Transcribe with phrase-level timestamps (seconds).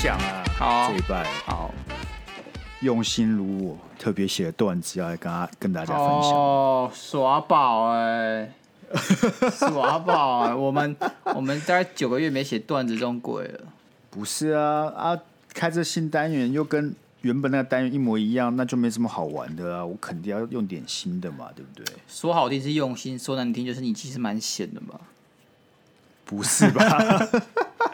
[0.00, 1.74] 享啊，好，这一拜好，
[2.82, 6.32] 用心如我特别写的段子要来跟他跟大家分享。
[6.32, 8.48] 哦，耍宝哎，
[9.50, 10.96] 耍宝哎，我们
[11.34, 13.60] 我们大概九个月没写段子这种鬼了。
[14.08, 15.18] 不是啊啊，
[15.52, 19.84] 开这新单元又跟原本那个单元一模一样，那就没什么好玩的啊！
[19.84, 21.84] 我肯定要用点新的嘛，对不对？
[22.06, 24.94] 说好听是用心，说难听就是你其实蛮闲的嘛。
[26.24, 27.28] 不是吧？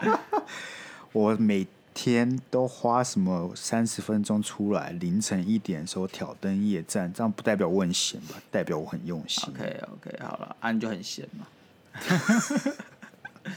[1.11, 8.35] 我每天都花什么三十分钟出来，凌晨一点的时候挑灯夜战，这样不代表我很闲吧？
[8.51, 9.49] 代表我很用心。
[9.49, 11.47] OK OK，好了，啊你就很闲嘛。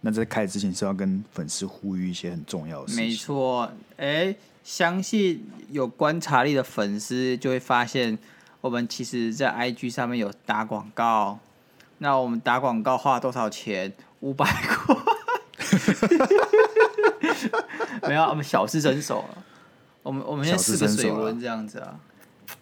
[0.00, 3.04] 那在开始之前是要跟粉丝呼吁一些很重要的事情。
[3.04, 8.18] 没错，哎、欸，相信有观察力的粉丝就会发现，
[8.60, 11.38] 我们其实在 IG 上面有打广告。
[11.98, 13.92] 那我们打广告花了多少钱？
[14.20, 14.96] 五百块。
[18.08, 19.42] 没有，我们小试身手了。
[20.02, 21.98] 我们我们先试个水温这样子啊，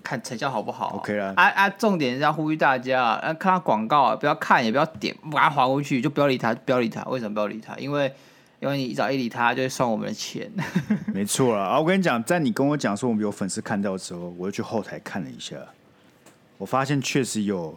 [0.03, 1.35] 看成效好不好？OK 啦。
[1.37, 7.03] 啊啊，重点是要呼吁大家啊，看到广告啊，不要看，也不要点，把它划过去，就不要理他，不要理他。
[7.05, 7.77] 为什么不要理他？
[7.77, 8.11] 因为
[8.61, 10.51] 因为你一早一理他，就会算我们的钱。
[11.13, 11.65] 没错啦。
[11.65, 15.57] 啊，我跟你讲，在你跟我讲说我们有粉丝看到的时候，我就去后台看了一下，
[16.57, 17.77] 我发现确实有，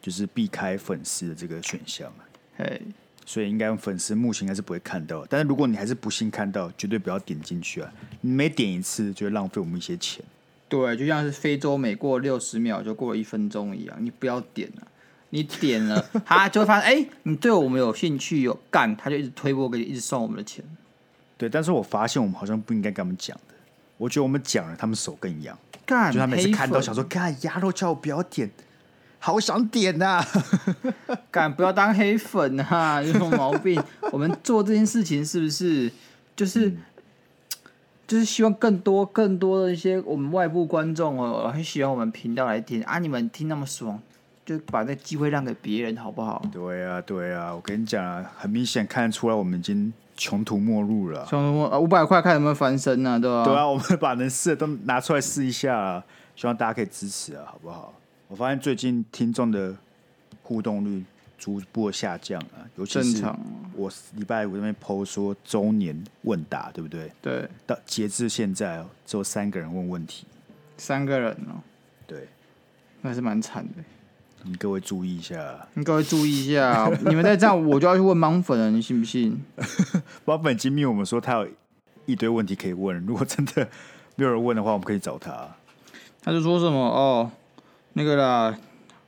[0.00, 2.08] 就是避开粉丝的这个选项。
[2.56, 2.80] 嘿。
[3.30, 7.88] 所以应该用粉丝目前应该是不会看到，但是如果你还是不幸看到，绝对不要点进去啊！
[8.22, 10.20] 你每点一次就会浪费我们一些钱。
[10.68, 14.88] 对，就像是非洲每过六十秒就过了一分钟一样，你不要点了，
[15.28, 20.64] 你点了，他就会发现，哎、欸，你对我们有兴趣有干，他就一直推播给你，一直送我们的钱。
[21.38, 23.54] 对，但是我发现我们好像不应该跟他们讲的，
[23.96, 25.56] 我觉得我们讲了，他们手更痒，
[25.86, 28.50] 干，就他每次看到想说，干鸭肉叫我不要点。
[29.22, 30.26] 好想点呐、啊！
[31.30, 33.02] 敢不要当黑粉啊？
[33.02, 33.80] 有什么毛病？
[34.10, 35.92] 我们做这件事情是不是
[36.34, 36.78] 就是、嗯、
[38.06, 42.98] 就是希望更多更多的一些我们外部观众哦，很喜欢我们频道来听啊！
[42.98, 44.00] 你们听那么爽，
[44.46, 46.42] 就把这机会让给别人好不好？
[46.50, 47.54] 对啊，对啊！
[47.54, 51.26] 我跟你讲啊，很明显看得出来，我们已经穷途末路了。
[51.28, 53.18] 穷途末啊，五百块看有没有翻身啊？
[53.18, 53.44] 对吧？
[53.44, 56.02] 对啊，我们把能试的都拿出来试一下，
[56.34, 57.92] 希望大家可以支持啊，好不好？
[58.30, 59.76] 我发现最近听众的
[60.44, 61.04] 互动率
[61.36, 63.24] 逐步下降啊，尤其是
[63.74, 67.10] 我礼拜五那边 PO 说周年问答，对不对？
[67.20, 67.48] 对。
[67.66, 70.26] 到截至现在，只有三个人问问题。
[70.76, 71.58] 三个人哦。
[72.06, 72.28] 对。
[73.00, 73.82] 那还是蛮惨的。
[74.44, 75.66] 你各位注意一下。
[75.74, 79.42] 你各位注意一下，你们再这样，我就要去问盲粉了，你信不信？
[80.24, 81.48] 盲粉经密我们说他有
[82.06, 83.68] 一堆问题可以问，如果真的
[84.14, 85.48] 没有人问的话，我们可以找他。
[86.22, 87.28] 他就说什么哦？
[87.94, 88.56] 那个啦，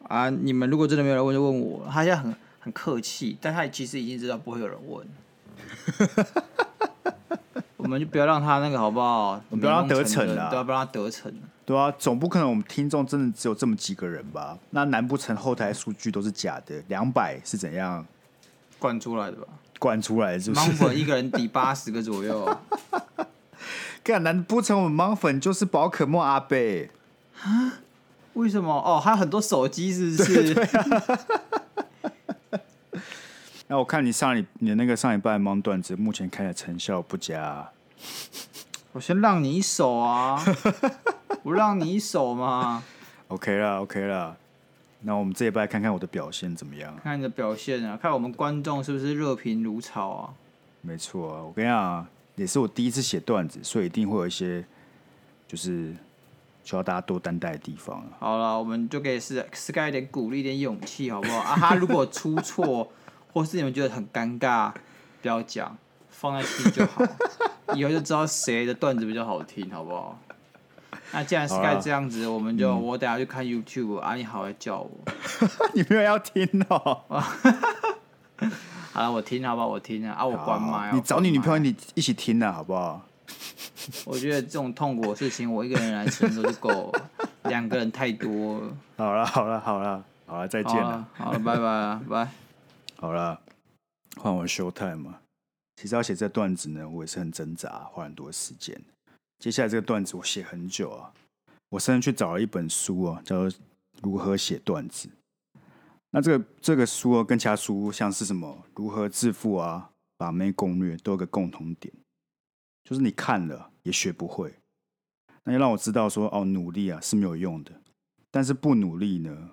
[0.08, 1.86] 啊，你们如果真的没有人问，就问我。
[1.90, 5.06] 他现在很很客气，但他其实已经知道不会有人问。
[7.76, 9.32] 我们就不要让他那个好不好？
[9.50, 10.48] 我们不要让他得逞啊！
[10.50, 11.32] 对啊，不要让他得逞。
[11.64, 14.56] 对啊，总不可能我们听众真的只有这么几个人吧？
[14.70, 16.82] 那难不成后台数据都是假的？
[16.88, 18.06] 两百是怎样
[18.78, 19.46] 灌出来的吧？
[19.78, 20.70] 灌出来的是不是？
[20.70, 22.56] 盲粉一个人抵 八十个左右。
[24.04, 26.90] 干，难不成我们盲粉就是宝可梦阿贝？
[27.42, 27.80] 啊？
[28.34, 28.72] 为什么？
[28.72, 30.54] 哦，还有很多手机，是不是？
[30.54, 31.18] 对啊、
[33.68, 37.72] 那我看你上你你那个上一半忙段子，目前看起来成效不佳、啊。
[38.92, 40.42] 我先让你一手啊，
[41.42, 42.82] 我让你一手嘛。
[43.28, 44.36] OK 啦，OK 啦。
[45.00, 46.94] 那我们这一拜看看我的表现怎么样？
[47.02, 50.34] 看你的表现啊，看我们观众是不是热评如潮啊？
[50.80, 52.06] 没错啊，我跟你讲，
[52.36, 54.64] 也是我第一次写段子，所以一定会有一些
[55.46, 55.94] 就是。
[56.64, 58.04] 需要大家多担待的地方。
[58.18, 61.38] 好了，我们就给 Sky 一点鼓励，一点勇气，好不好？
[61.38, 62.90] 啊， 他如果出错，
[63.32, 64.72] 或是你们觉得很尴尬，
[65.20, 65.76] 不要讲，
[66.08, 67.02] 放在心就好。
[67.74, 70.18] 以后就知道谁的段子比较好听，好不好？
[71.14, 74.90] 那既然 Sky 这样子，我们就、嗯、我等下去看 YouTube 啊，你好来叫我。
[75.74, 77.04] 你没有要听哦。
[78.92, 79.66] 好了，我听，好不好？
[79.68, 80.90] 我听啊，啊，我关麦。
[80.92, 83.02] 你找你女朋友，你一起听啊，好不好？
[84.06, 87.10] 我觉得这种痛苦的事情，我一个人来承受就够了，
[87.44, 88.76] 两个人太多了。
[88.96, 91.08] 好了，好了，好了，好了，再见了。
[91.14, 92.32] 好了，拜拜，拜。
[92.96, 93.40] 好了，
[94.16, 95.18] 换我 show time 嘛。
[95.76, 98.80] 其实要写这段子呢，我也是很挣扎，花很多时间。
[99.40, 101.12] 接下来这个段子我写很久啊，
[101.70, 103.50] 我甚至去找了一本书啊，叫做
[104.00, 105.08] 《如何写段子》。
[106.10, 111.92] 那这个这个书啊，跟其他书像是什么《如何致富》啊，《把妹攻略》都有个共同点。
[112.84, 114.54] 就是你看了也学不会，
[115.44, 117.72] 那就让我知道说哦，努力啊是没有用的，
[118.30, 119.50] 但是不努力呢，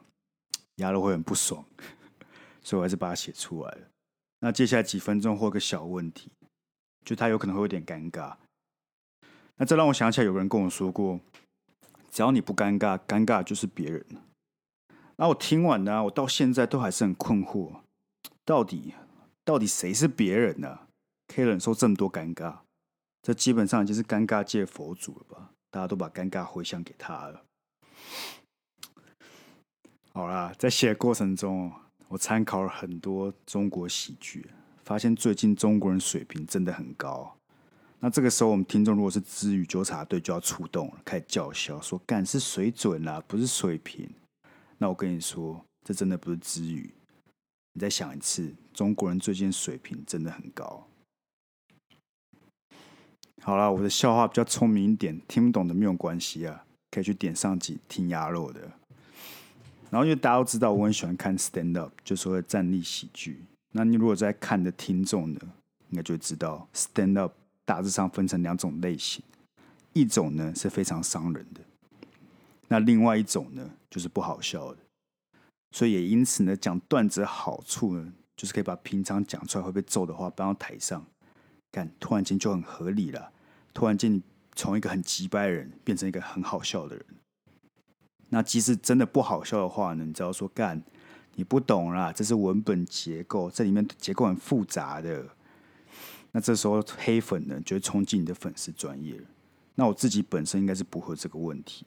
[0.76, 1.66] 鸭肉会很不爽，
[2.64, 3.82] 所以我还是把它写出来了。
[4.40, 6.32] 那接下来几分钟或个小问题，
[7.06, 8.36] 就他有可能会有点尴尬。
[9.58, 11.20] 那这让我想起来，有个人跟我说过，
[12.10, 14.06] 只要你不尴尬，尴尬就是别人。
[15.18, 17.82] 那我听完呢，我到现在都还是很困惑，
[18.46, 18.94] 到底
[19.44, 20.88] 到底谁是别人呢？
[21.28, 22.60] 可以忍受这么多尴尬？
[23.22, 25.52] 这基本上已经是尴尬界佛祖了吧？
[25.70, 27.44] 大家都把尴尬回向给他了。
[30.14, 31.72] 好啦，在写的过程中，
[32.08, 34.50] 我参考了很多中国喜剧，
[34.84, 37.36] 发现最近中国人水平真的很高。
[38.00, 44.10] 那这个时候，我们听众如果是知语纠察队，就要出动了，开始叫嚣说：“干是水准啦，不是水平。”
[44.80, 46.94] 那我跟你说，这真的不是知语。
[47.74, 50.89] 你再想一次，中国人最近水平真的很高。
[53.42, 58.62] 好了，我的笑话比较聪明一点，听不懂的没有关系啊，可以去点上集听鸭肉的。
[59.90, 63.44] 然后因为大家都知道我很喜欢看 stand up，就是说站立喜剧。
[63.72, 65.40] 那你如果在看的听众呢，
[65.90, 67.34] 应该就知道 stand up。
[67.66, 69.24] 大致上分成两种类型，
[69.94, 71.62] 一种呢是非常伤人的，
[72.68, 74.78] 那另外一种呢就是不好笑的。
[75.72, 81.06] 所以也因此呢，讲段子好处呢，就是可以把平常讲出来会被揍的话搬到台上，
[81.72, 83.32] 干突然间就很合理了。
[83.74, 84.22] 突然间
[84.56, 87.06] 从一个很机掰的人变成一个很好笑的人，
[88.30, 90.82] 那即使真的不好笑的话呢，你只要说干
[91.36, 95.26] 你不懂啦，这是文本结构，这里面结构很复杂的。
[96.32, 99.20] 那这时候黑粉呢，就会冲进你的粉丝专业。
[99.76, 101.86] 那我自己本身应该是不会这个问题，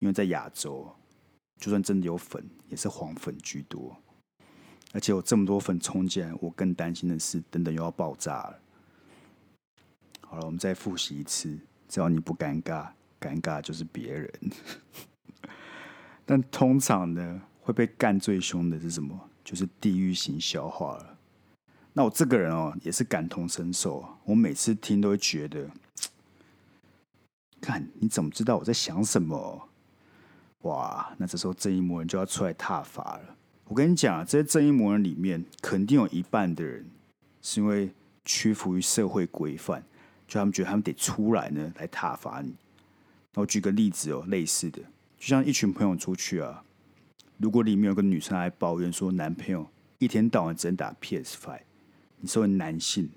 [0.00, 0.90] 因为在亚洲，
[1.60, 3.96] 就算真的有粉，也是黄粉居多。
[4.92, 8.60] 而且有这么多粉冲进来，我更担心的是，等等又要爆炸了。
[10.34, 11.56] 好了，我们再复习一次：
[11.88, 12.88] 只要你不尴尬，
[13.20, 14.32] 尴尬就是别人。
[16.26, 19.16] 但通常呢，会被干最凶的是什么？
[19.44, 21.16] 就是地狱型消化了。
[21.92, 24.04] 那我这个人哦，也是感同身受。
[24.24, 25.70] 我每次听都会觉得，
[27.60, 29.68] 看你怎么知道我在想什么？
[30.62, 31.14] 哇！
[31.16, 33.36] 那这时候正义魔人就要出来踏伐了。
[33.66, 36.90] 我跟你讲啊，这些正义魔人里面，肯定有一半的人
[37.40, 37.92] 是因为
[38.24, 39.84] 屈服于社会规范，
[40.26, 42.54] 就他们觉得他们得出来呢，来挞伐你。
[43.34, 44.80] 那我举个例子哦，类似的，
[45.18, 46.62] 就像一群朋友出去啊，
[47.38, 49.68] 如果里面有个女生来抱怨说，男朋友
[49.98, 51.60] 一天到晚只能打 PS Five，。
[52.20, 53.10] 你作为男性，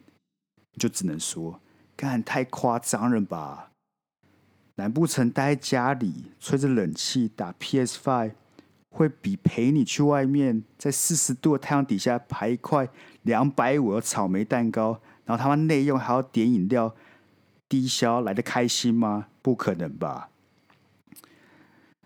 [0.73, 1.61] 你就只能说，
[1.95, 3.71] 干太夸张了吧？
[4.75, 8.33] 难不成待在家里吹着冷气打 PS Five，
[8.89, 12.89] 会比陪你去外面在四十度的太阳底下排一块
[13.23, 16.95] 两百五的草莓蛋糕，然后他们内用还要点饮料
[17.67, 19.27] 低消来得开心吗？
[19.41, 20.29] 不可能吧？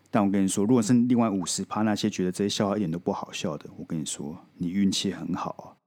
[0.09, 5.77] 但我跟你说，如果是另外五十趴那些觉得这些笑话一点都不好笑的，我跟你说，你运气很好啊。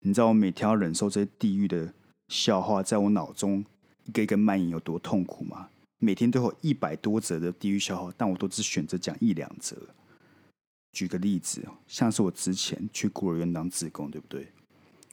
[0.00, 1.94] 你知道我每天要忍受这些地狱的
[2.26, 3.64] 笑话，在我脑中
[4.04, 5.68] 一个一个蔓延有多痛苦吗？
[5.98, 9.76] 每天都有一百多则的地狱笑话，但我都只选择讲一两则。
[10.92, 14.48] 举个例子，像是我之前去孤儿院当志工，对不对？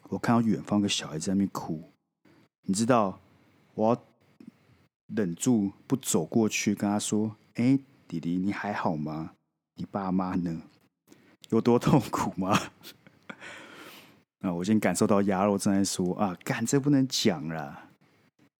[0.09, 1.83] 我看到远方有个小孩在那边哭，
[2.63, 3.19] 你知道，
[3.74, 4.04] 我要
[5.07, 7.77] 忍住不走过去跟他说：“哎，
[8.07, 9.31] 弟弟，你还好吗？
[9.75, 10.62] 你爸妈呢？
[11.50, 12.57] 有多痛苦吗？”
[14.42, 14.54] 啊！
[14.54, 17.90] 我已经感受到鸭肉正在说啊，干这不能讲了。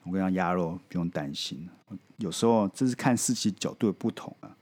[0.04, 1.70] 我跟你讲，鸭肉不用担心。
[2.18, 4.58] 有时候这是看事情角度的不同啊。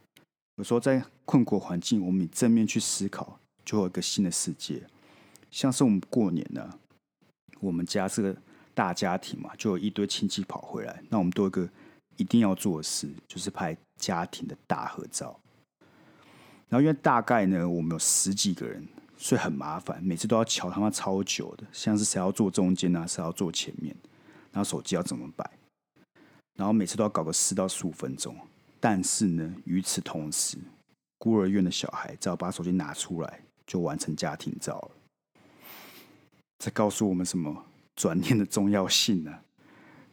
[0.57, 4.83] 有时候在困苦环境，我们以正面去思考，就会有一个新的世界。
[5.55, 6.69] 像是我们过年呢，
[7.61, 8.35] 我们家是个
[8.73, 11.69] 大家庭嘛，就有一堆亲戚跑回来，那我们都有一个
[12.17, 15.39] 一定要做的事，就是拍家庭的大合照。
[16.67, 18.85] 然后因为大概呢，我们有十几个人。
[19.17, 23.95] 所以很麻烦，每次都要瞧他妈超久的，像是谁要坐中间啊，谁要坐前面，
[24.51, 25.49] 然后手机要怎么摆，
[26.57, 28.35] 然后每次都要搞个四到十五分钟。
[28.77, 30.57] 但是呢，与此同时，
[31.17, 34.91] 孤儿院的小孩只要把手机拿出来，就完成家庭照了。
[36.59, 37.65] 在告诉我们什么？
[37.95, 39.31] 转念的重要性呢、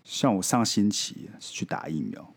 [0.05, 2.35] 像我上星期是去打疫苗，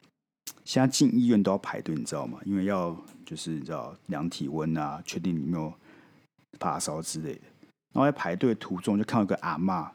[0.64, 2.40] 现在进医院都要排队，你知道吗？
[2.46, 2.96] 因为要
[3.26, 5.74] 就是你知道量体温啊，确定你没有。
[6.58, 7.42] 发烧之类的，
[7.94, 9.90] 然后在排队途中就看到一个阿嬷，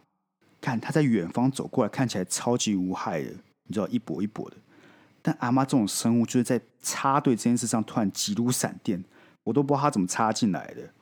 [0.60, 3.30] 看她在远方走过来，看起来超级无害的，
[3.66, 4.56] 你知道一跛一跛的。
[5.22, 9.02] 但阿妈这种生物就是在插队这件事上突然急如闪电，
[9.44, 10.92] 我都不知道她怎么插进来的。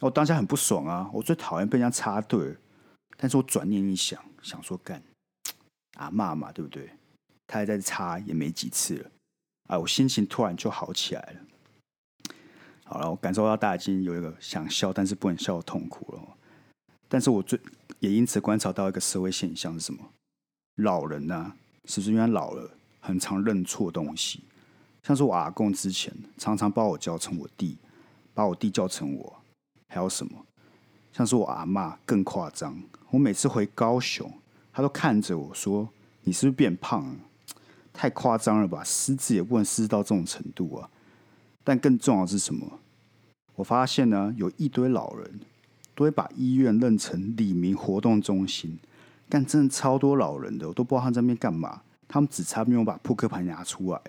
[0.00, 2.56] 我当下很不爽啊，我最讨厌被人家插队。
[3.16, 5.02] 但是我转念一想，想说干
[5.96, 6.88] 阿嬷嘛，对不对？
[7.48, 9.10] 他还在插也没几次了，
[9.70, 12.32] 啊，我心情突然就好起来了。
[12.84, 16.22] 好了，我感受到大家已经有一个想笑但是不能笑的痛苦了。
[17.08, 17.58] 但是我最
[17.98, 20.00] 也因此观察到一个社会现象是什么？
[20.76, 24.44] 老人呢、啊，是不是因为老了，很常认错东西？
[25.02, 27.76] 像是我阿公之前常常把我叫成我弟，
[28.32, 29.37] 把我弟叫成我，
[29.88, 30.32] 还有什么？
[31.12, 32.80] 像是我阿嬷更夸张，
[33.10, 34.30] 我每次回高雄，
[34.72, 35.88] 她都看着我说
[36.22, 37.14] ：“你是不是变胖了？
[37.92, 38.84] 太夸张了吧？
[38.84, 40.88] 失智也不能失智到这种程度啊！”
[41.64, 42.78] 但更重要的是什么？
[43.56, 45.40] 我发现呢，有一堆老人
[45.96, 48.78] 都会把医院认成李明活动中心。
[49.28, 51.82] 但真的超多老人的，我都不知道他在那边干嘛。
[52.06, 54.00] 他们只差没有把扑克牌拿出来。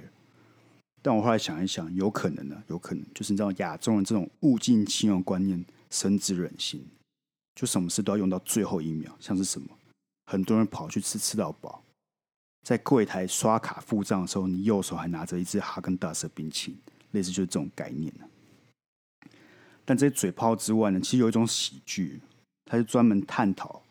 [1.01, 6.85] 但我后来想一想，有可能呢，有可能就是你知道亚洲人这种物尽其用观念深植人心，
[7.55, 9.15] 就什么事都要用到最后一秒。
[9.19, 9.67] 像是什么，
[10.25, 11.83] 很多人跑去吃吃到饱，
[12.63, 16.79] 在柜台刷卡付账的时候，你右手还拿着一支哈根达斯冰淇淋，
[17.11, 18.13] 类似就是这种概念。
[19.85, 22.19] 但这些嘴炮之外呢，其实有一种喜剧，
[22.65, 23.81] 它是专门探讨。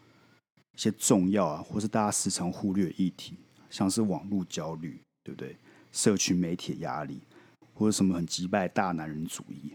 [0.76, 3.34] 一些重要啊，或是大家时常忽略的议题，
[3.68, 5.56] 像是网络焦虑，对不对？
[5.99, 7.21] 社群媒体的压力，
[7.75, 9.73] 或者什么很击败大男人主义，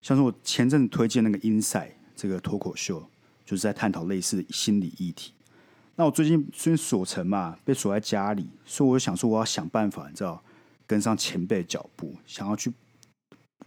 [0.00, 3.04] 像是我前阵子推荐那个《Inside》这个脱口秀，
[3.44, 5.32] 就是在探讨类似的心理议题。
[5.96, 10.40] 那我最近最近锁城嘛，被锁在家里，所以我就想说，我要想办法，你知道，
[10.86, 12.72] 跟上前辈的脚步，想要去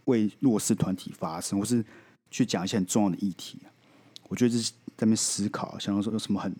[0.04, 1.84] 为弱势团体发声，或是
[2.30, 3.60] 去讲一些很重要的议题。
[4.28, 4.72] 我觉得这是。
[4.96, 6.56] 在那边思考，想要说有什么很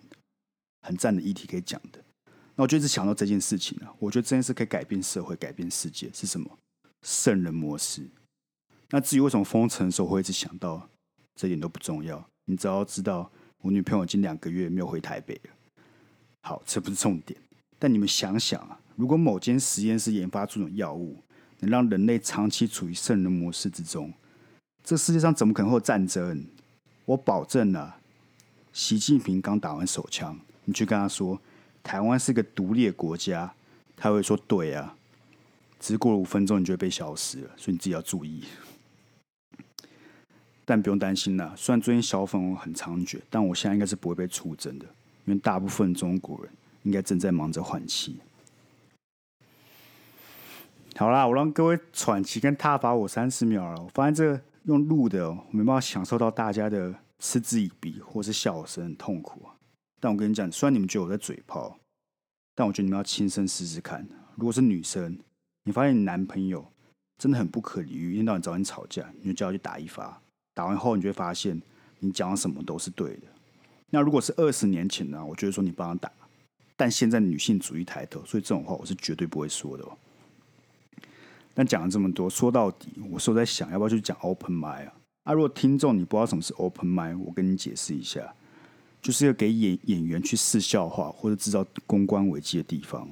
[0.83, 1.99] 很赞的议题可以讲的。
[2.57, 6.49] 那我就一直想到这件事情啊，我觉得这件事可以改变社会、改变世界，是什么？
[7.03, 8.05] 圣人模式。
[8.89, 10.89] 那至于为什么封城的时候会一直想到，
[11.35, 12.27] 这点都不重要。
[12.45, 15.51] 你只要知道，我女朋友已经两个月没有回台北了。
[16.41, 17.39] 好，这不是重点。
[17.77, 21.21] 但你们想想啊，如果某间实验室研发出种药物，
[21.59, 24.11] 能让人类长期处于圣人模式之中，
[24.83, 26.43] 这世界上怎么可能会有战争？
[27.05, 27.99] 我保证啊。
[28.73, 31.39] 习近平刚打完手枪，你去跟他说
[31.87, 33.49] 台湾是个独立的国家，
[33.95, 34.93] 他会说对啊。
[35.79, 38.43] 只是过了五分钟，你就会被消失了，所以你自己要注意。
[40.65, 44.85] 但不用担心啦，虽然最近小粉红很猖獗，但我现在应该是不会被出征的，
[45.23, 46.51] 因为大部分中国人
[46.83, 48.17] 应该正在忙着换气。
[50.97, 53.81] 好啦，我让各位喘气跟踏伐我三十秒了。
[53.81, 56.93] 我发现这个用录的，我没办法享受到大家的。
[57.19, 59.41] 嗤之以鼻，或是笑声痛苦！
[59.99, 61.77] 但我跟你讲，虽然你们觉得我在嘴炮，
[62.55, 64.07] 但我觉得你们要亲身试试看。
[64.35, 65.17] 如果是女生，
[65.63, 66.65] 你发现你男朋友
[67.17, 70.21] 真的很不可理喻，一天到晚找你吵架，你就叫他去打一发。
[70.53, 71.59] 打完后，你就会发现
[71.99, 73.27] 你讲什么都是对的。
[73.89, 75.23] 那如果是二十年前呢？
[75.25, 76.11] 我觉得说你帮他打，
[76.75, 79.97] 但现在女性主义抬头，所以这种话我是绝对不会说的哦。
[81.53, 84.93] 但讲了这么多，说到底，我是在想要不要去讲 open mind 啊？
[85.23, 88.35] 啊，如果听众你不知道什么是 open mind，我跟你解释一下，
[89.01, 93.09] 就是要给演演员去试笑话或者制造公关危机的地方。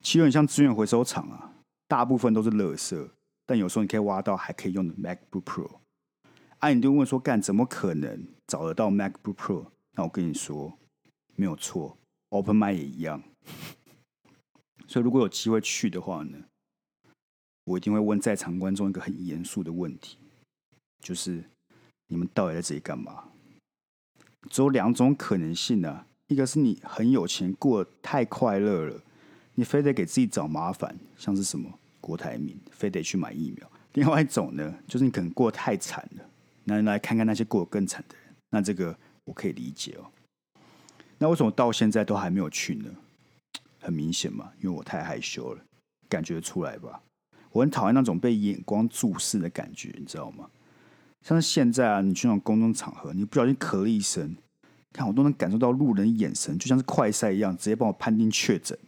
[0.00, 1.54] 其实很像资源回收场啊，
[1.88, 3.10] 大部分都是垃圾，
[3.46, 5.70] 但有时候你可以挖到还可以用的 MacBook Pro。
[6.58, 9.66] 啊，你就问说，干怎么可能找得到 MacBook Pro？
[9.92, 10.78] 那我跟你说，
[11.36, 11.96] 没有错
[12.30, 13.22] ，open m i 也一样。
[14.86, 16.38] 所以如果有机会去的话呢，
[17.64, 20.18] 我一定会问在场观众一个很严肃的问题。
[21.00, 21.44] 就是
[22.06, 23.28] 你们到底在这里干嘛？
[24.50, 29.00] 只有两种可能性呢、啊，一个是你很有钱，过得太快乐了，
[29.54, 31.70] 你非得给自己找麻烦，像是什么
[32.00, 36.24] 郭台铭，非得去买疫苗；另外一种呢，就是你可能过得太惨了，
[36.64, 38.34] 那来看看那些过得更惨的人。
[38.50, 40.06] 那这个我可以理解哦。
[41.18, 42.90] 那为什么到现在都还没有去呢？
[43.80, 45.60] 很明显嘛，因为我太害羞了，
[46.08, 47.00] 感觉出来吧？
[47.50, 50.48] 我很讨厌那种被眼光注视的感觉，你知道吗？
[51.24, 54.36] 像是现在啊，你去那种公众场合，你不小心咳了一声，
[54.92, 58.78] 看我都能感受到路人眼神，就像是快筛一样，直接帮我判定确诊。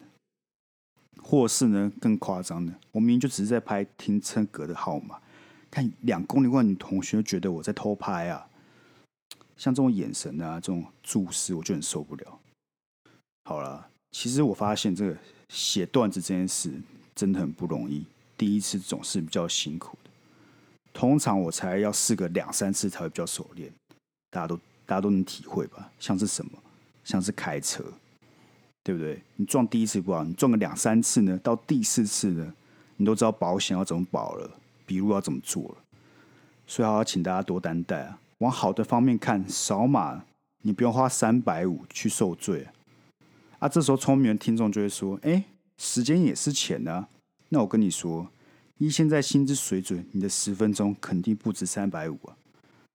[1.22, 5.18] 或是呢，更夸张的，我明明就只是在拍停车格的号码，
[5.70, 8.46] 看两公里外女同学觉得我在偷拍啊。
[9.56, 12.38] 像这种眼神啊，这种注视，我就很受不了。
[13.44, 15.16] 好了，其实我发现这个
[15.48, 16.70] 写段子这件事
[17.14, 18.04] 真的很不容易，
[18.36, 19.96] 第一次总是比较辛苦。
[20.96, 23.70] 通常我才要试个两三次才会比较熟练，
[24.30, 25.90] 大家都大家都能体会吧？
[26.00, 26.52] 像是什么？
[27.04, 27.84] 像是开车，
[28.82, 29.20] 对不对？
[29.34, 32.50] 你撞第一次不好，你撞个两三次呢，到第四次呢，
[32.96, 34.50] 你都知道保险要怎么保了，
[34.86, 35.74] 笔录要怎么做了。
[36.66, 38.18] 所以，好要请大家多担待啊！
[38.38, 40.24] 往好的方面看，扫码
[40.62, 42.72] 你不用花三百五去受罪啊！
[43.58, 45.44] 啊，这时候聪明的听众就会说：“哎，
[45.76, 47.06] 时间也是钱啊！”
[47.50, 48.26] 那我跟你说。
[48.78, 52.36] 依现在薪资水准，你的十分钟肯定不止三百五啊！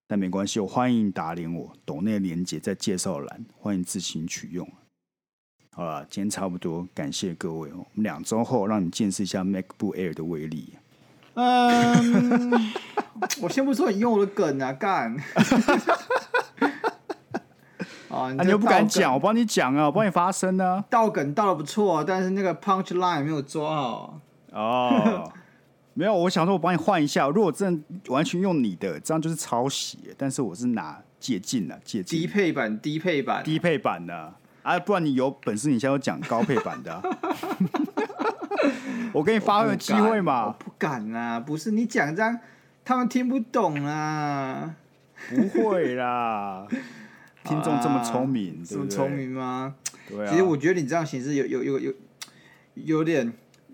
[0.08, 4.68] 但没关系，我欢迎你打脸我，抖内连接在介绍栏，欢迎自行取用。
[5.72, 7.78] 好了，今天差不多，感谢各位哦。
[7.78, 10.76] 我们两周后让你见识一下 MacBook Air 的威力。
[11.34, 12.52] 嗯，
[13.42, 15.18] 我先不说你用我的梗啊，干。
[18.10, 20.86] 啊，你又不敢讲，我帮你讲啊，我帮你发声呢。
[20.92, 24.22] 倒梗倒的不错，但是那个 punch line 没有抓好。
[24.52, 25.32] 哦，
[25.94, 27.28] 没有，我想说，我帮你换一下。
[27.28, 30.00] 如果真的完全用你的，这样就是抄袭。
[30.18, 32.20] 但是我是拿借镜了，借镜。
[32.20, 34.34] 低配版，低配版，低配版的
[34.64, 34.80] 啊！
[34.80, 37.02] 不然你有本事，你现在讲高配版的。
[39.12, 40.46] 我给你发挥机会嘛？
[40.46, 41.40] 我不敢啊！
[41.40, 42.40] 不是你讲这样，
[42.86, 44.76] 他们听不懂啊。
[45.30, 46.66] 不会啦。
[47.44, 49.76] 听众这么聪明，这么聪明吗？
[50.08, 50.30] 对啊。
[50.30, 51.94] 其实我觉得你这样形式有有有有
[52.76, 53.34] 有点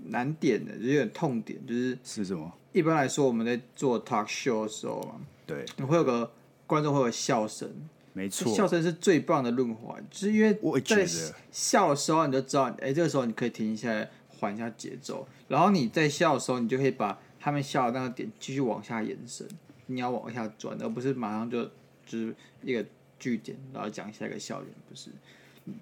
[0.10, 2.52] 难点的，有点痛点，就是是什么？
[2.74, 6.32] 一般来说，我们在做 talk show 的时候嘛，对，你会有个
[6.66, 7.70] 观众会有笑声，
[8.14, 11.06] 没错，笑声是最棒的润滑，就是因为我在
[11.52, 19.48] 笑的时候你就知道，哎，这个时候你可以停下来缓一下节奏，然后你在笑的时候，你就可以把他们笑的那个点继续往下延伸，
[19.88, 21.64] 你要往下转，而不是马上就
[22.06, 22.86] 就是一个。
[23.20, 25.10] 句点，然后讲下一个笑点，不是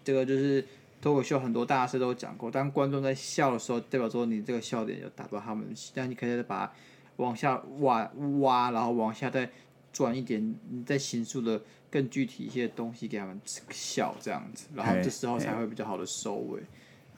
[0.06, 0.64] 这个就是
[1.06, 6.74] 脱口秀很多大师都讲过，当观众在笑的时候，代表说你这个笑点有打到他们的，但你可以再把它
[7.18, 9.48] 往下挖挖，然后往下再
[9.94, 16.64] 转一点，你再形塑的更具体一些东西给他们笑这样子，然后这时候才会比较好的收尾。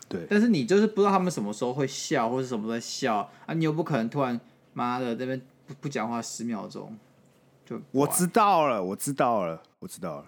[0.10, 4.38] 对，但是你就是不知道他们什么时候会笑，或者什么时候在笑啊，你又不可能突然
[4.74, 6.94] 妈的这边不不讲话十秒钟。
[7.66, 10.26] 就我知道了，我知道了，我知道了。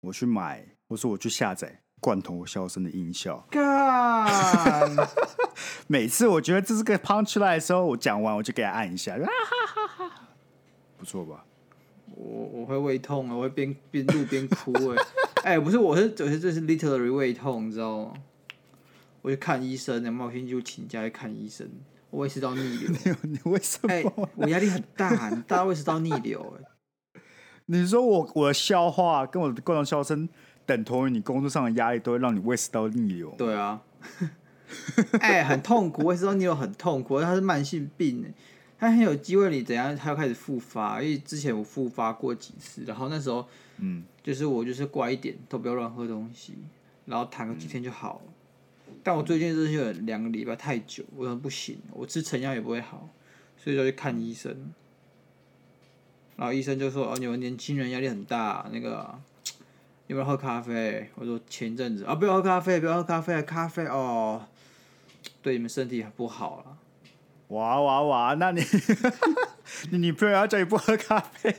[0.00, 3.46] 我去买，或者说我去下载罐头笑声的音效。
[3.50, 4.96] 干！
[5.86, 10.28] 每次我觉得这是个 punch line 的时候，我讲完我就给他按一下，哈哈哈哈，
[10.96, 11.44] 不错吧？
[12.16, 14.96] 我我会胃痛啊，我会边边录边哭 哎！
[15.44, 18.12] 哎、欸，不是，我是我是这是 literally 胃痛，你知道吗？
[19.22, 21.68] 我去看医生，然后我先就请假去看医生。
[22.10, 23.92] 我胃食道逆流，你 你为什么？
[23.92, 26.58] 欸、我压力很大，大胃食道逆流。
[27.66, 30.28] 你说我我的笑话跟我的罐头笑声
[30.70, 33.34] 等同于你工作上的压力，都会让你胃食道逆流？
[33.36, 33.82] 对啊，
[35.18, 38.32] 哎、欸，很痛苦，胃食道逆流很痛苦，它是慢性病，
[38.78, 41.02] 它很有机会你怎样，它要开始复发。
[41.02, 43.44] 因为之前我复发过几次，然后那时候，
[43.78, 46.54] 嗯，就是我就是乖一点，都不要乱喝东西，
[47.04, 48.20] 然后躺个几天就好了。
[48.26, 48.32] 嗯
[49.02, 53.08] 但我最近就是有两个礼拜太久，我说不行，我吃成药也不会好，
[53.56, 54.72] 所以就去看医生。
[56.36, 59.18] 然后医生就说：“哦，你们年轻人压力很大，那个
[60.10, 64.46] 要不要喝咖啡？”我说：“前阵子啊，不要喝咖啡，不要喝咖啡，咖啡哦，
[65.40, 66.76] 对你们身体很不好了。”
[67.48, 68.34] 哇哇哇！
[68.34, 68.62] 那你
[69.90, 71.52] 你女朋友要叫你不喝咖啡？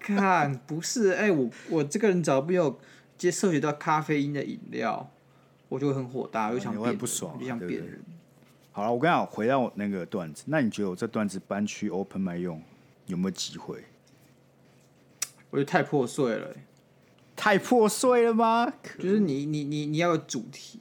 [0.00, 2.78] 看，不是，哎、欸，我我这个人只要没有
[3.18, 5.10] 接摄取到咖啡因的饮料。
[5.70, 8.00] 我就会很火大，又想变，不爽，就想变人。
[8.70, 12.62] 好了，我跟你讲，回到我那个段子，那你觉得我这段子搬去 Open 麦用
[13.06, 13.82] 有没有机会？
[15.50, 16.54] 我觉得太破碎了，
[17.36, 18.72] 太破碎了吗？
[18.98, 20.78] 就是你你你你要有主题，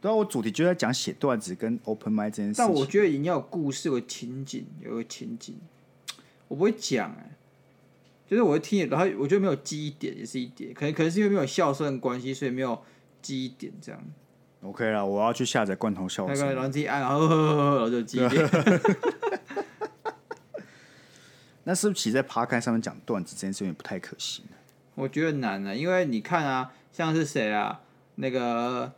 [0.00, 2.54] 对啊，我主题就在讲写段子跟 open mic 这件事。
[2.58, 5.56] 但我觉得你要有故事，有个情景，有个情景，
[6.48, 7.30] 我不会讲哎，
[8.28, 12.78] 就是我会听，然后我觉得没有记忆点也是一点，可能可能是因为没有笑声关系，所以没有。
[13.22, 14.00] 记忆点这样
[14.62, 15.04] ，OK 了。
[15.04, 18.46] 我要去下载罐头笑声，然后自己按，然后然后就记忆点。
[21.64, 24.44] 那是不是其实在 Podcast 上面讲段子这件事有点不太可行？
[24.96, 27.80] 我觉得难啊，因为你看啊，像是谁啊，
[28.16, 28.92] 那个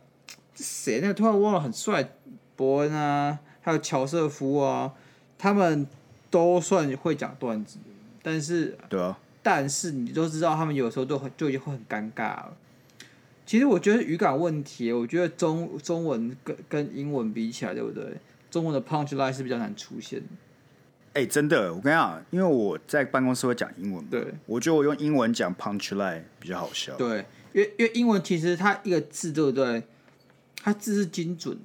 [0.55, 2.13] 谁，那个突然忘了很帅，
[2.55, 4.93] 伯恩啊，还有乔瑟夫啊，
[5.37, 5.85] 他们
[6.31, 7.77] 都算会讲段子，
[8.23, 12.57] 但是对啊，但是你都知道，他们有时候都很就已经会很尴尬了。
[13.45, 18.05] 其实我觉得语感问题，我觉得中中文跟跟英文比起来，对不对？
[18.49, 20.23] 中文的 punch line 是比较难出现。
[21.13, 26.95] 哎、欸，真的，我跟你讲，因为我在办公室会讲英文，对，我觉得我用英文讲 punch line 比较好笑。
[26.95, 29.83] 对，因为因为英文其实它一个字，对不对？
[30.61, 31.61] 它字是精准的，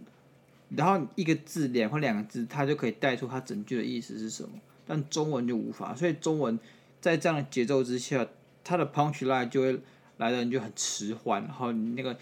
[0.76, 4.50] 然后一个字两或两个字，它就可以带出它整句的意思是什么。
[4.86, 6.58] 但中文就无法，所以中文
[7.00, 8.26] 在这样的节奏之下，
[8.62, 9.80] 它的 punch line 就会。
[10.18, 12.16] 来的人就很迟缓，然后你那个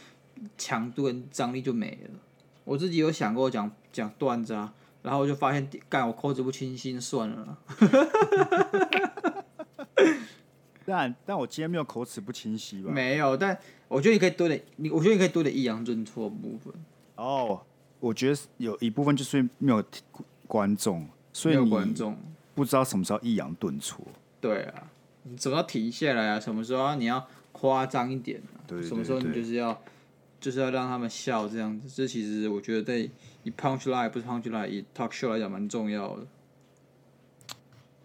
[0.56, 2.10] 强度跟张力就没了。
[2.64, 7.58] 我自己有想过讲讲段子啊，然后我就发现，干我口齿不清晰，算了。
[10.84, 12.90] 但但我今天没有口齿不清晰吧？
[12.90, 16.72] 没有，但我觉得你可以多点，你我觉得你可以多点抑扬顿挫的部分。
[17.16, 17.60] 哦，
[18.00, 19.84] 我觉得有一部分就是没有
[20.46, 22.16] 观众，所以你观众
[22.54, 24.04] 不知道什么时候抑扬顿挫。
[24.40, 24.90] 对啊，
[25.22, 27.26] 你总要停下来啊，什么时候你要？
[27.52, 29.78] 夸张一点、对，什么时候你就是要
[30.40, 31.86] 就是要让他们笑这样子。
[31.86, 33.08] 这其实我觉得对
[33.44, 36.26] 以 punch line 不是 punch line，以 talk show 来讲蛮重要的。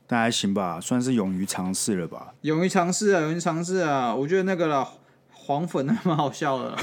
[0.10, 2.34] 但还行吧，算是勇于尝试了吧。
[2.42, 4.16] 勇于尝试啊，勇于尝试啊！
[4.16, 4.88] 我觉得那个啦，
[5.34, 6.78] 黄粉还蛮好笑的啦。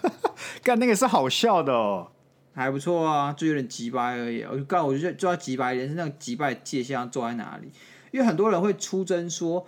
[0.64, 2.10] 干那个是好笑的哦，
[2.54, 4.42] 还不错啊，就有点急白而已。
[4.44, 7.70] 我就干我就觉得就要急白一点，是那个急白界限要做在哪里？
[8.12, 9.66] 因为很多人会出征说，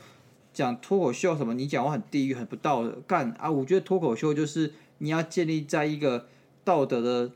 [0.54, 3.02] 讲脱口秀什么，你讲话很地狱，很不道德。
[3.06, 3.50] 干啊！
[3.50, 6.28] 我觉得脱口秀就是你要建立在一个
[6.64, 7.32] 道德的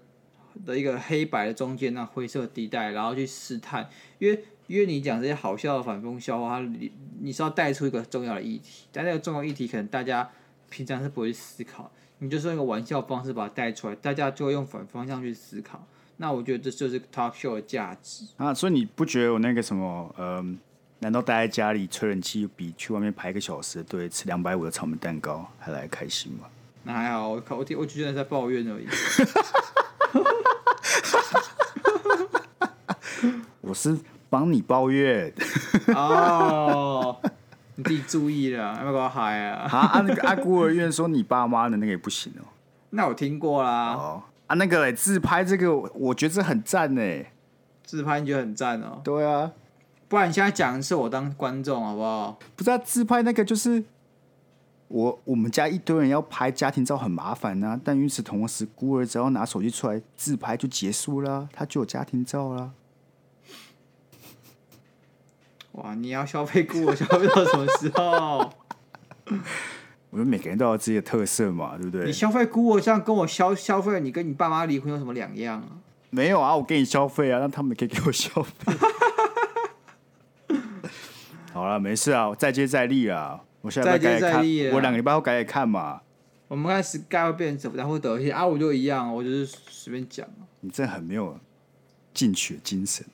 [0.65, 4.45] 的一个黑白的中间那灰色地带，然后去试探，因为。
[4.71, 6.93] 因为你讲这些好笑的反讽笑话，你
[7.23, 10.31] 你是要带出一个重要的议题，但那个重要议题可能大家
[10.69, 15.85] 平常是不会去思考，你就是用一个玩笑方式把它带出来，大家就会用反方向去思考。
[16.19, 18.55] 那我觉得这就是 talk show 的价值啊。
[18.55, 20.41] 所以你不觉得我那个什么，呃，
[21.01, 26.47] 难道待在家里吹冷气比去外面排一个小时的队吃两百五的草莓蛋糕还来开心吗？
[26.85, 28.87] 那还好，我靠我听我觉得在抱怨而已。
[33.63, 33.99] 我是。
[34.31, 35.35] 帮你抱怨
[35.89, 37.17] 哦，
[37.75, 39.67] 你自己注意了，要不要给我嗨啊？
[39.69, 40.01] 啊啊！
[40.07, 42.47] 那个阿孤儿院说你爸妈的那个也不行哦。
[42.91, 43.95] 那我听过啦。
[43.95, 47.03] 哦啊，那个自拍这个，我觉得这很赞呢。
[47.83, 49.01] 自拍你觉得很赞哦？
[49.03, 49.51] 对啊，
[50.07, 52.39] 不然你现在讲的是我当观众好不好？
[52.55, 53.83] 不是啊，自拍那个就是
[54.93, 62.73] 我我们家一堆人要拍家庭照很麻烦啊，但与此同时，孤儿只要拿手机出来自拍就结束了，他就有家庭照了。
[65.79, 65.95] 哇！
[65.95, 68.53] 你要消费孤儿，消费到什么时候？
[70.11, 72.07] 我们每个人都有自己的特色嘛，对不对？
[72.07, 75.79] 你消费孤儿，这样跟我消消费，你跟你爸妈离婚有什么两样啊？
[76.11, 78.51] 没有啊，我给你消费啊，那他们也可以给我消费。
[81.55, 83.43] 好了，没事啊，我再接再厉啊！
[83.63, 86.01] 我现在再接再厉，我两个礼拜后改改看嘛。
[86.49, 87.77] 我们开始该会变成什么？
[87.77, 90.27] 然后得一些啊，我就一样，我就是随便讲。
[90.61, 91.39] 你真的很没有
[92.13, 93.07] 进取的精神。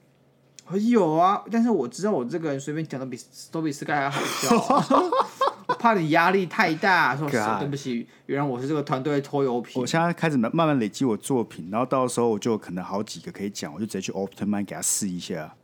[0.68, 3.18] 我有啊，但是我知道我这个人随便讲都比
[3.52, 4.86] 都比 Sky 还好笑，啊，
[5.68, 7.28] 我怕你压力太大，说
[7.60, 9.80] 对不起，原来我是这个团队的拖油瓶。
[9.80, 15.54] 我现在开始慢慢累积我作品，然后到时候我就可能好几个可以讲，我就直接去 Open Mic 给他试一下。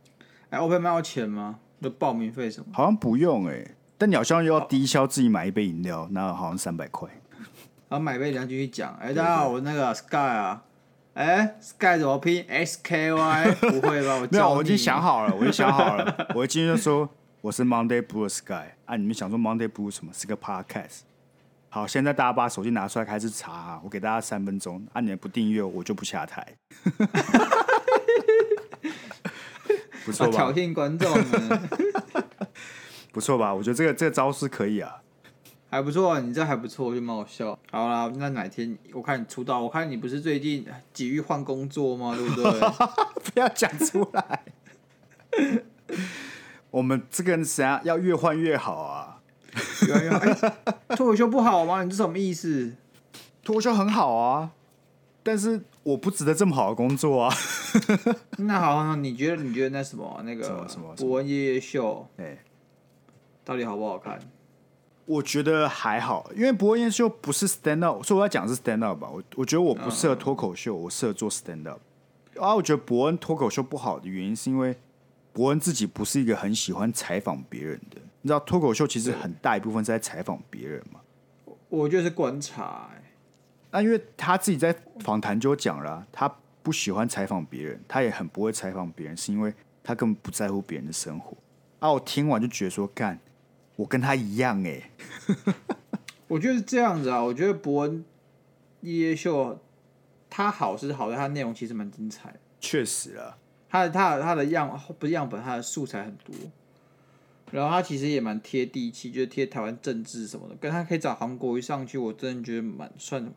[0.49, 1.59] 哎，Open Mic 要钱吗？
[1.79, 2.67] 有报名费什么？
[2.71, 7.09] 好像不用哎，欸，但你好像又要低消自己买一杯饮料，那好像三百块。
[7.89, 8.93] 好，买杯饮料继续讲。
[8.99, 10.63] 哎，大家好，我那个 Sky 啊。
[11.13, 13.51] 哎、欸、，Sky 怎么拼？S K Y？
[13.61, 14.15] 不会吧？
[14.15, 16.27] 我没有，我已经想好了，我已经想好了。
[16.33, 17.07] 我今天就说
[17.41, 18.73] 我是 Monday Blue Sky。
[18.85, 20.11] 啊，你们想说 Monday Blue 什么？
[20.11, 21.01] 是个 Podcast。
[21.69, 23.79] 好，现在大家把手机拿出来开始查。
[23.83, 24.83] 我给大家三分钟。
[24.91, 26.45] 啊，你们不订阅，我就不下台。
[30.03, 30.33] 不错吧？
[30.33, 31.09] 挑衅观众。
[33.13, 33.53] 不错吧？
[33.53, 34.97] 我觉得这个这个招式可以啊。
[35.69, 37.57] 还不错，你这还不错，就蛮好笑。
[37.71, 42.15] 好啦，那哪天我看你出道，我看你不是最近急于换工作吗？
[42.15, 42.51] 对不对？
[43.33, 44.43] 不要讲出来。
[46.69, 49.21] 我们这个人怎样要越换越好啊？
[49.87, 50.17] 越换越好。
[50.17, 50.31] 哎、
[50.89, 51.83] 欸，脱口秀不好吗？
[51.83, 52.73] 你这什么意思？
[53.43, 54.51] 脱口秀很好啊，
[55.23, 57.35] 但是我不值得这么好的工作啊。
[58.37, 59.41] 那好，好，你觉得？
[59.41, 62.07] 你觉得那什么那个什么什么博恩夜夜秀？
[62.17, 62.37] 哎，
[63.43, 64.19] 到底好不好看？
[65.05, 69.09] 我觉得还好，因为博恩秀不是 stand up，所以我要讲是 stand up 吧。
[69.11, 71.81] 我我觉得我不适合脱口秀，我适合做 stand up。
[72.39, 74.75] 啊，我觉得伯恩脱口秀不好的原因是因为
[75.33, 77.97] 伯恩自己不是一个很喜欢采访别人的。
[78.21, 81.01] 你知道脱口秀其实很大一部分是在采访别人嘛？
[81.67, 83.03] 我觉得是观察、欸。
[83.71, 89.53] 那因为他自己在访谈就讲了，他不喜欢采访别人，他也很不会采访别人，是因为
[89.83, 91.35] 他根本不在乎别人的生活。
[91.79, 93.19] 啊，我听完就觉得说干。
[93.75, 94.89] 我跟他一样哎，
[96.27, 97.23] 我觉得是这样子啊。
[97.23, 98.05] 我觉得博恩
[98.81, 99.59] 夜夜秀
[100.29, 102.35] 他好是好的，他内容其实蛮精彩。
[102.59, 103.37] 确实啊，
[103.69, 106.35] 他的他的他的样不是样本，他的素材很多。
[107.51, 110.55] 然后他其实也蛮贴地气，就是贴台湾政治什么的。
[110.55, 113.31] 跟他可以找韩国一上去，我真的觉得蛮算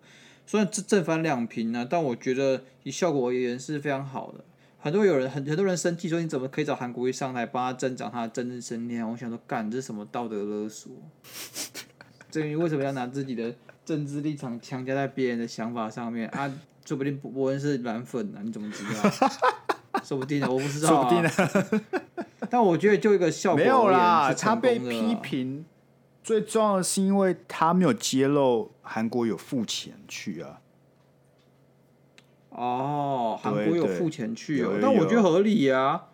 [0.47, 1.87] 算正正反两平啊。
[1.89, 4.43] 但我觉得以效果而言是非常好的。
[4.87, 9.11] 很多有人很很多人生气说，你怎么可以找韩国瑜上来帮他增长他的政治声量？
[9.11, 10.93] 我想说，干，这是什么道德勒索？
[12.31, 13.53] 这于为什么要拿自己的
[13.85, 16.49] 政治立场强加在别人的想法上面啊？
[16.85, 19.11] 说不定博恩是蓝粉呢、啊，你怎么知道？
[20.05, 20.93] 说不定呢，我不知道、啊。
[20.93, 21.83] 说不定呢。
[22.49, 25.67] 但我觉得就一个效果没有啦，他被批评
[26.23, 30.61] 最重要的是因为他没有揭露韩国有付钱去啊。
[32.57, 36.05] 哦，韩国有付钱去哦，但我觉得合理呀、啊，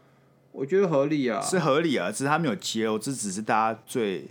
[0.51, 4.29] 我觉得合理啊，是合理啊，只是他没有揭露，这只是大家最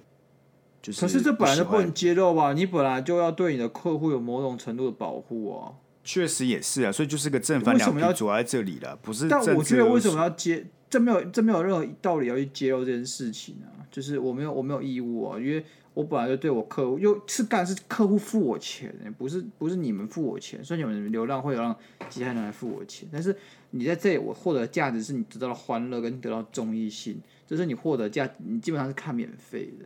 [0.82, 1.00] 就是。
[1.00, 2.52] 可是这本来就不能揭露吧？
[2.52, 5.72] 你本来就要对你的客户有某种程度的保护啊。
[6.04, 9.30] 确实也是啊，所以就是个正反两边走在这里了，不是？
[9.30, 10.66] 但我觉得为什么要揭？
[10.90, 13.88] 这没有这没有任何道理要去揭露这件事情啊！
[13.90, 21.76] 就是我没有我没有义务啊，因为我本来就对我客户又是干是客户付我钱，不是不是你们付我钱，所以你们流浪会有让
[22.10, 23.36] 其他人来付我钱，但是
[23.72, 29.86] 你在这里我获得价值是你得到了欢乐跟得到综艺性，就是你获得价你基本上是看免费的。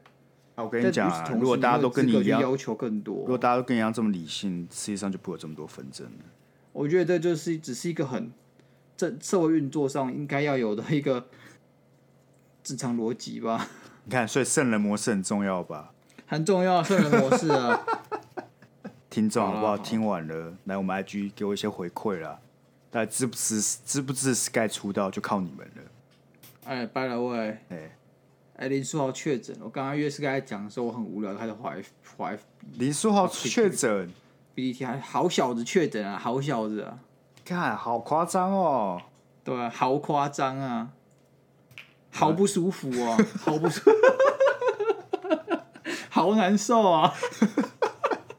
[0.55, 6.25] 啊，我跟你讲啊，如果大家都跟你一样要求更多，如果大家都跟你一样这么理性，世界上就不会有这么多纷争了。
[6.71, 8.31] 我觉得这就是只是一个很
[8.95, 11.27] 这社会运作上应该要有的一个
[12.63, 13.67] 正常逻辑吧。
[14.05, 15.93] 你看，所以圣人模式很重要吧？
[16.25, 17.81] 很重要，圣人模式啊！
[19.09, 19.77] 听众好不好？
[19.77, 22.39] 听完了，来我们 IG 给我一些回馈啦。
[22.89, 25.83] 大家支不支支不支持 Sky 出道，就靠你们了。
[26.65, 27.57] 哎，拜了喂！
[27.69, 27.97] 哎。
[28.57, 31.83] 哎，林书豪确诊，我刚刚约是跟他讲的时候，我很无聊，他就怀
[32.17, 32.39] 怀。
[32.77, 34.09] 林书豪确诊
[34.55, 36.99] ，BDT 还好小子确诊啊，好小子啊！
[37.43, 39.01] 看，好夸张哦。
[39.43, 40.89] 对啊，好夸张啊，
[42.11, 43.91] 好不舒服啊，好不舒服，
[46.15, 47.13] 好难受啊！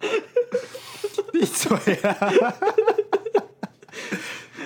[1.31, 2.17] 闭嘴啊！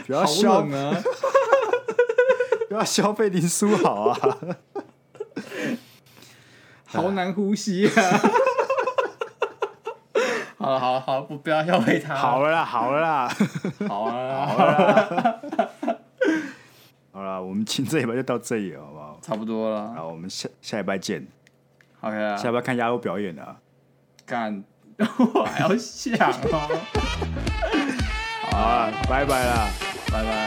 [0.07, 0.63] 不要笑啊！
[2.71, 4.17] 不要消费林书豪啊！
[6.87, 7.93] 好难呼吸啊！
[10.57, 12.15] 好了好了好了，不不要消费他。
[12.15, 13.29] 好了啦好了啦，
[13.89, 15.41] 好了好了，
[17.11, 19.19] 好了，我们今这礼拜就到这里了，好不好？
[19.21, 19.93] 差不多了。
[19.97, 21.27] 好，我们下下礼拜见。
[22.01, 22.37] OK 啊。
[22.37, 23.57] 下不要看鸭肉表演啊。
[24.27, 24.63] 干，
[25.35, 26.15] 我还要想
[26.53, 26.69] 哦。
[28.51, 29.69] 好啊，拜拜啦，
[30.13, 30.40] 拜拜。